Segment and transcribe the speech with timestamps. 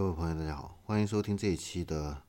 [0.00, 2.22] 各位朋友，大家好，欢迎收听这一期的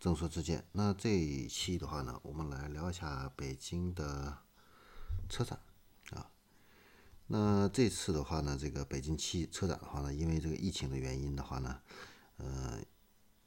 [0.00, 0.66] 正说之见。
[0.72, 4.38] 那这一期的话呢，我们来聊一下北京的
[5.28, 5.56] 车展
[6.10, 6.28] 啊。
[7.28, 11.80] 那这次的话呢，这个北京汽车展的话呢，因为这个疫情的原因的话呢，
[12.38, 12.80] 呃，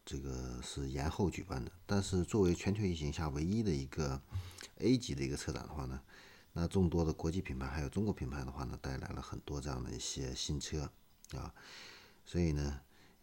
[0.06, 1.70] 这个是延后举办的。
[1.86, 4.22] 但是作为全球疫情下唯一的一个
[4.78, 6.00] A 级的一个车展的话呢，
[6.54, 10.90] 那众多的国际品牌还有中国品牌的话呢，带来了很多这样的一些新车
[11.34, 11.54] 啊，
[12.24, 12.80] 所以呢。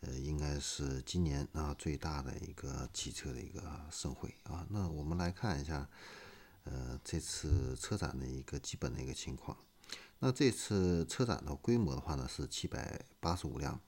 [0.07, 3.61] 呃，应该是今年啊最大的一个汽车的一个
[3.91, 4.65] 盛会啊。
[4.71, 5.89] 那我们来看一下，
[6.63, 9.57] 呃，这次车展的一个基本的一个情况。
[10.21, 13.81] 那这次车展的规模的话呢是七百八十五辆，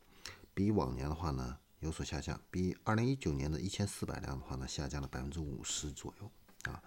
[0.53, 6.31] 比往年的话呢有所下降，比二零一九年的一千四百辆的话呢下降了百分之五十左右
[6.65, 6.83] 啊。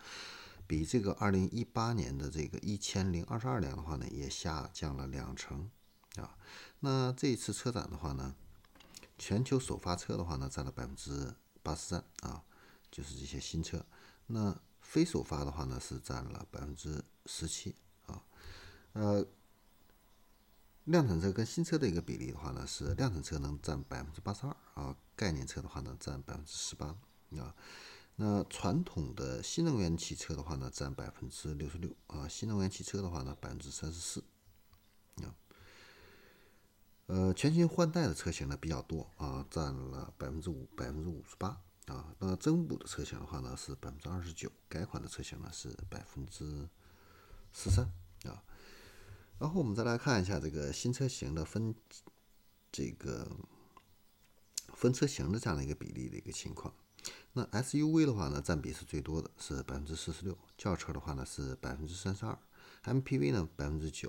[0.68, 5.72] 比这个二零一八年的这个一千零二十二辆的话呢也下降了两成
[6.18, 6.36] 啊。
[6.82, 8.36] 那这次车展的话呢？
[9.22, 12.44] 全球首发车的话呢，占了百分之八十三啊，
[12.90, 13.86] 就是这些新车。
[14.26, 17.76] 那非首发的话呢，是占了百分之十七
[18.08, 18.24] 啊。
[18.94, 19.24] 呃，
[20.86, 26.88] 量产车跟新车的一个比例的话呢，是量产车能占百分之八十二啊，概念车的话呢占百分之十八
[27.38, 27.54] 啊。
[28.16, 34.24] 那传统的新能源汽车的话呢，占百分之六十六啊，新能源汽车的话呢，百分之三十四。
[37.12, 42.16] 呃，全新换代的车型呢比较多啊，占了百分之五百分之五十八啊。
[42.20, 46.70] 那增补的车型的话呢是百分之二十九，改款的车型呢是百分之
[47.52, 47.84] 十三
[48.24, 48.42] 啊。
[49.40, 51.76] 然后我们再来看一下这个新车型的分
[52.72, 53.30] 这个
[54.74, 56.74] 分车型的这样的一个比例的一个情况。
[57.34, 62.40] 那 SUV 的话呢占比是最多的，是百分之四十六；轿车的话呢是百分之三十二
[62.86, 64.08] ；MPV 呢百分之九；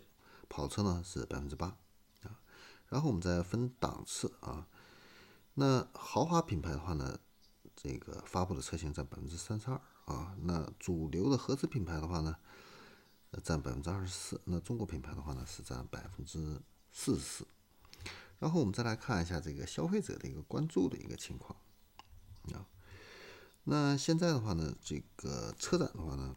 [0.48, 1.77] 跑车呢是百分之八。
[2.92, 4.68] 然后我们再分档次啊，
[5.54, 7.18] 那豪华品牌的话呢，
[7.74, 12.36] 这个发布的车型占百分之三十二啊，那主流的合资品牌的话呢，
[13.42, 17.46] 占百分之二十四，那中国品牌的话呢是占百分之四十四。
[18.39, 21.58] 然后我们再来看一下这个消费者的一个关注的一个情况
[22.52, 22.68] 啊，
[23.64, 26.36] 那现在的话呢，这个车展的话呢。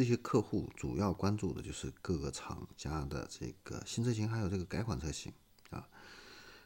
[0.00, 5.30] 这些客户主要关注的就是各个厂家的这个新车型，还有这个改款车型
[5.68, 5.86] 啊，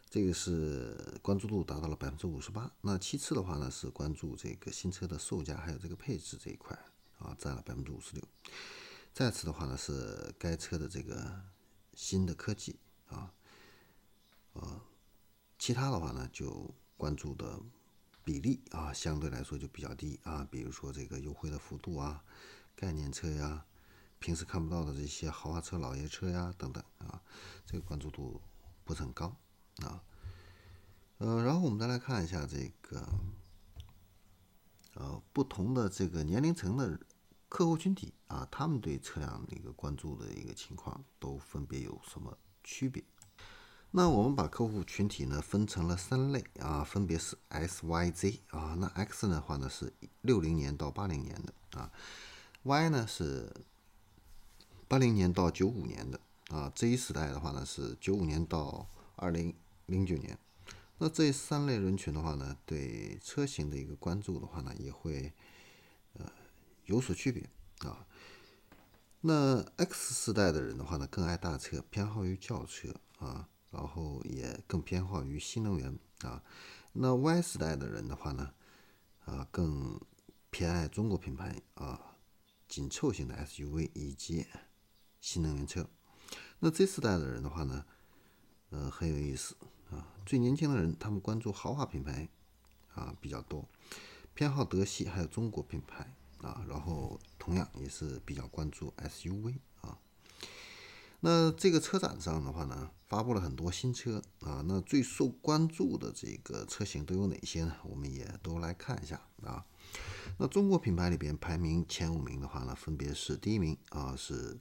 [0.09, 2.71] 这个是关注度达到了百分之五十八。
[2.81, 6.79] 那其次的话呢，是关注这个新车的售价，还有这个配置这一块
[7.19, 8.23] 啊，占了百分之五十六。
[9.13, 11.43] 再次的话呢，是该车的这个
[11.93, 12.79] 新的科技
[13.09, 13.35] 啊，
[14.53, 14.81] 呃，
[15.59, 17.61] 其他的话呢，就关注的
[18.23, 22.23] 比例啊，相对来说就比较低啊，比如说这个优惠的幅度啊。
[22.77, 23.65] 概念车呀，
[24.19, 27.23] 平时看不到的这些豪华车、老爷车呀等等啊，
[27.65, 28.41] 这个关注度
[28.85, 29.37] 不是很高
[29.83, 30.03] 啊。
[31.19, 33.07] 呃，然后我们再来看一下这个
[34.95, 36.99] 呃不同的这个年龄层的
[37.49, 43.03] 客户群体啊，他们对车辆的一个关注的一个情况都分别有什么区别？
[43.93, 48.75] 那我们把客户群体呢分成了三类啊，分别是 S、Y、Z 啊。
[48.77, 49.93] 那 X 的话呢是
[50.23, 51.93] 六零年到八零年的啊。
[52.65, 53.53] Y 呢是
[54.89, 59.55] 八零年到九五年的啊，Z 时代的话呢是九五年到二零
[59.85, 60.39] 零九年。
[60.97, 65.35] 那这三类人群的话呢，对车型的一个关注的话呢，也会
[66.15, 66.25] 呃
[66.87, 67.47] 有所区别
[67.81, 68.07] 啊。
[69.21, 76.43] 那 X 时代的人的话呢，更爱大车，偏好于轿车啊，然后也更偏好于新能源啊。
[76.95, 78.55] 那 Y 时代的人的话呢，
[79.27, 80.01] 啊更
[80.49, 82.14] 偏爱中国品牌啊。
[82.69, 84.47] 紧凑型的 SUV 以及
[85.21, 85.89] 新能源车，
[86.59, 87.85] 那这四代的人的话呢，
[88.71, 89.57] 呃很有意思
[89.91, 90.15] 啊。
[90.27, 92.29] 最年轻的人他们关注豪华品牌
[92.95, 93.69] 啊比较多，
[94.35, 99.59] 偏好德系还有中国品牌啊，然后同样也是比较关注 SUV。
[101.27, 107.75] 那这个车展上的话呢，发布了很多新车啊，那最受关注的这个车型都有哪些呢？
[107.85, 109.65] 我们也都来看一下啊。
[110.37, 114.61] 那中国品牌里边排名前五名的话呢，分别是第一名啊是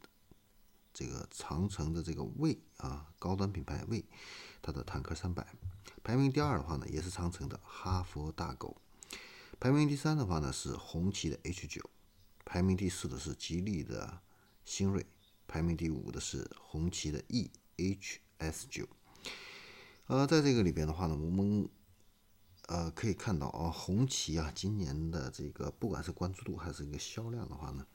[0.94, 4.06] 这个长城的这个魏啊高端品牌魏，
[4.62, 5.46] 它的坦克三百。
[6.02, 8.78] 排名第二的话呢，也是长城的哈佛大狗。
[9.60, 11.90] 排名第三的话呢是红旗的 H 九。
[12.46, 14.22] 排名第四的是吉利的
[14.64, 15.06] 星瑞。
[15.54, 17.48] 排名第五的是红旗的 E
[17.78, 18.88] H S 九。
[20.08, 21.70] 呃，在这个里边的话呢，我们。
[22.68, 27.86] 呃，可以看到啊，红旗啊，今年的这个不管是关注度还是一个销量的话呢，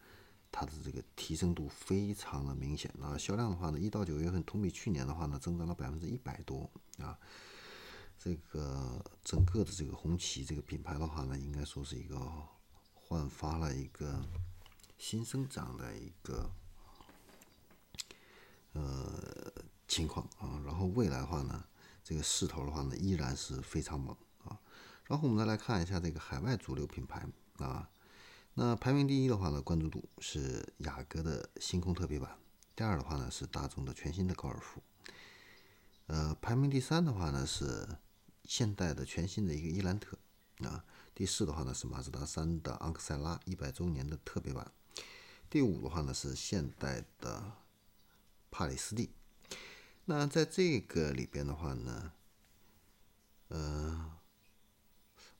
[0.52, 3.16] 它的这个提升度非常的明显啊。
[3.16, 7.18] 销量的话呢，一到九月份同比去年的话呢，增长了百分之一百多啊。
[8.18, 12.20] 这个整个的这个红旗这个品牌的话呢，应该说是一个
[12.92, 14.22] 焕发了一个
[14.98, 16.48] 新生长的一个
[18.78, 19.52] 呃
[19.86, 20.62] 情况啊。
[20.64, 21.64] 然后未来的话呢，
[22.04, 24.58] 这个势头的话呢，依然是非常猛啊。
[25.04, 27.26] 然后我们再来看一下这个海外主流品牌
[27.58, 27.88] 啊。
[28.54, 32.36] 那排名第一的话呢，关注度是雅阁的星空特别版。
[32.74, 34.82] 第二的话呢是大众的全新的高尔夫。
[36.06, 37.86] 呃，排名第三的话呢是
[38.44, 40.16] 现代的全新的一个伊兰特
[40.60, 40.84] 啊。
[41.14, 44.70] 第四的话呢是马自达三的昂克赛拉一百周年的特别版。
[45.50, 47.52] 第五的话呢是现代的
[48.50, 49.10] 帕里斯蒂。
[50.06, 52.12] 那在这个里边的话呢，
[53.48, 54.12] 呃，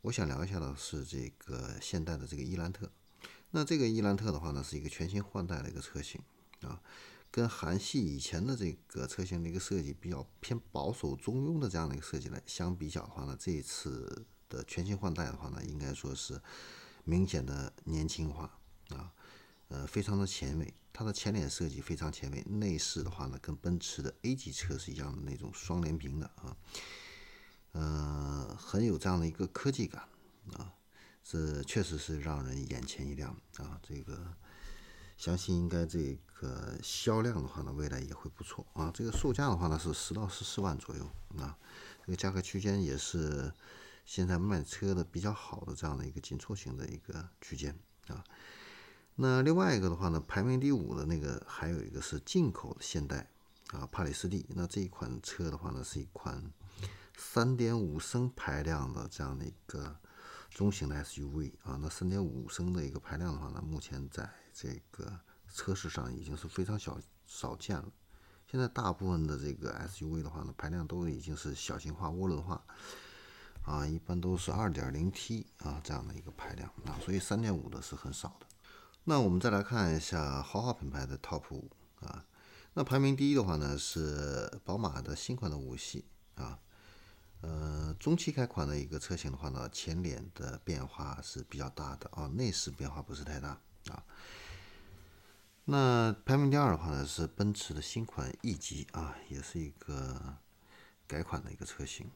[0.02, 2.93] 我想聊一下的是这个现代的这个伊兰特。
[3.50, 6.20] 那这个伊兰特的话呢，是一个全新换代的一个车型
[6.60, 6.82] 啊，
[7.31, 16.38] 跟韩系以前的这个车型的一个设计比较偏保守中庸的这样的一个设计来相比较的话呢，这一次的全新换代的话呢，应该说是
[17.05, 18.58] 明显的年轻化
[18.90, 19.14] 啊，
[19.69, 20.75] 呃，非常的前卫。
[20.99, 26.56] 它的前脸设计非常前卫，内饰的话呢，跟奔驰的 A 级车是一样的那种双联屏的啊，
[27.71, 30.03] 呃，很有这样的一个科技感
[30.55, 30.75] 啊。
[31.23, 33.79] 这确实是让人眼前一亮啊！
[33.81, 34.35] 这个
[35.17, 38.91] 相信应该这个销量的话呢，未来也会不错啊。
[38.93, 41.56] 这个售价的话呢是十到十四万左右啊，
[42.05, 43.53] 这个价格区间也是
[44.05, 47.79] 现在卖车的比较好的这样的一个紧凑型的一个区间
[48.09, 48.25] 啊。
[49.20, 53.29] 那另外一个的话呢，排名第五的那个还有一个是进口的现代
[53.73, 54.47] 啊帕里斯蒂。
[54.50, 56.43] 那这一款车的话呢，是一款
[57.17, 59.97] 三点五升排量的这样的一个。
[60.50, 65.12] 中型的 SUV 啊，那3.5升的一个排量的话呢，目前在这个
[65.53, 67.85] 车市上已经是非常小少见了。
[68.50, 72.61] 现在大部分的这个 SUV 的话呢，排量都已经是小型化、涡轮化
[73.62, 78.47] 啊，一般都是 2.0T 啊这样的一个排量啊，所以3.5的是很少的。
[79.08, 81.70] 那我们再来看一下豪华品牌的 TOP 五
[82.00, 82.26] 啊，
[82.75, 86.58] 那排名第一的话呢是宝马的新款的五系啊。
[87.40, 94.05] 呃，中期改款的一个车型的话呢，前脸的变化是比较大的啊，内饰变化不是太大啊。
[95.64, 100.37] 那排名第二的话呢，是奔驰的新款 E 级啊，也是一个
[101.06, 102.10] 改款的一个车型。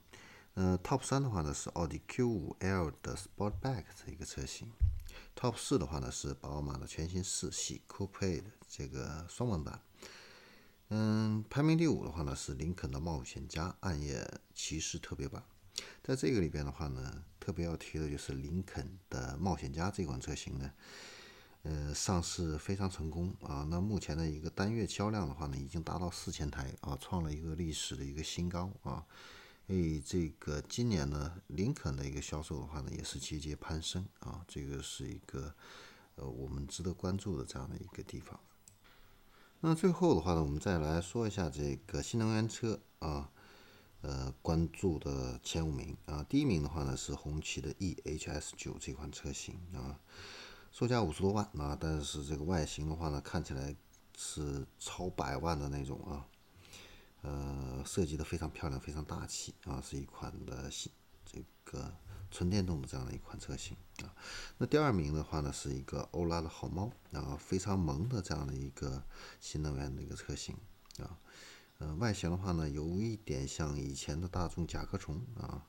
[0.53, 4.71] 呃，Top 三的话呢是奥迪 Q5L 的 Sportback 的一个车型。
[5.35, 9.81] Top 四的话呢是宝马的全新四系 Coupe 的这个双门版。
[10.89, 15.43] 嗯，排名第五的话呢是林肯的冒险家暗夜骑士特别版，
[16.03, 20.71] 在这个里边的话呢，特别要提的就是林肯的冒险家这款车型呢，
[21.63, 23.67] 呃，上市非常成功啊。
[23.71, 29.07] 那目前的一个单月销量的话呢，已经达到四千台啊，创了一个历史的一个新高啊。
[29.67, 35.55] 所以这个今年呢，林肯的一个销售的话呢，也是节节攀升啊，这个是一个
[36.17, 38.39] 呃我们值得关注的这样的一个地方。
[39.61, 43.31] 那最后的话呢，我们再来说一下这个新能源车啊，
[44.01, 50.01] 呃，关注的前五名啊，第一名的话呢是红旗的 EHS 九这款车型啊，
[50.73, 53.75] 售价五十多万啊，但是这个外形的话呢，看起来
[54.19, 56.27] 是超百万的那种啊，
[57.23, 60.93] 呃，设计的非常漂亮，非常大气啊，是一款的新
[61.25, 61.93] 这个。
[62.35, 64.09] 纯电动的这样的一款车型啊，
[64.57, 69.05] 那第二名的话呢是一个欧拉的好猫啊，非常萌的这样的一个
[69.39, 70.57] 新能源的一个车型
[70.97, 71.19] 啊，
[71.77, 75.67] 呃，外形的话呢有一点像以前的大众甲壳虫啊，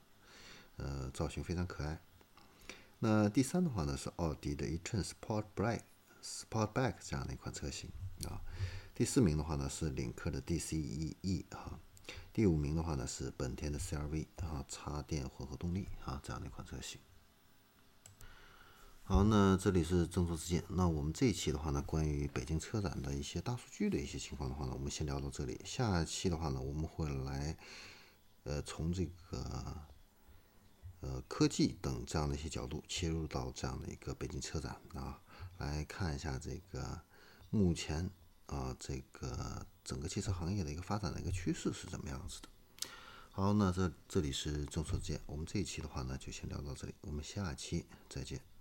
[0.76, 2.00] 呃，造型非常可爱。
[2.98, 5.80] 那第三的话呢是奥迪的 e-tron Sportback
[6.22, 7.90] Sportback 这样的一款车型
[8.26, 8.40] 啊，
[8.94, 11.80] 第四名的话呢是领克的 D C E E 哈。
[12.32, 17.00] 第五名的话呢是本田的 CR-V 啊，插电混合动力啊这样的一款车型。
[19.02, 20.62] 好，那这里是正说之见。
[20.68, 25.60] 那我们这一期的话呢，关于北京车展的一些大数据的一些情况的话呢，我们先聊到这里。
[25.64, 27.56] 下一期的话呢，我们会来
[28.44, 29.76] 呃从这个
[31.00, 35.20] 呃科技等这样的一些角度切入到这样的一个北京车展啊，
[35.58, 37.02] 来看一下这个
[37.50, 38.08] 目前。
[38.54, 42.48] 啊，这个整个汽车行业的一个发展的一个趋势是怎么样子的？
[43.30, 48.53] 好，那这这里是众说之见，我们这一期的话呢就先聊到这里，我们下期再见。